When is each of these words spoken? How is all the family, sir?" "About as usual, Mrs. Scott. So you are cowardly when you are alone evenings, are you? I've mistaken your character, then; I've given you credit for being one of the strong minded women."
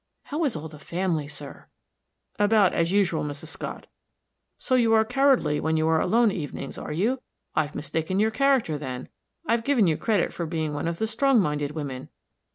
How 0.23 0.43
is 0.45 0.55
all 0.55 0.67
the 0.67 0.79
family, 0.79 1.27
sir?" 1.27 1.67
"About 2.39 2.73
as 2.73 2.91
usual, 2.91 3.23
Mrs. 3.23 3.49
Scott. 3.49 3.85
So 4.57 4.73
you 4.73 4.95
are 4.95 5.05
cowardly 5.05 5.59
when 5.59 5.77
you 5.77 5.87
are 5.89 6.01
alone 6.01 6.31
evenings, 6.31 6.75
are 6.79 6.91
you? 6.91 7.21
I've 7.55 7.75
mistaken 7.75 8.19
your 8.19 8.31
character, 8.31 8.79
then; 8.79 9.09
I've 9.45 9.63
given 9.63 9.85
you 9.85 9.97
credit 9.97 10.33
for 10.33 10.47
being 10.47 10.73
one 10.73 10.87
of 10.87 10.97
the 10.97 11.05
strong 11.05 11.39
minded 11.39 11.73
women." 11.73 12.09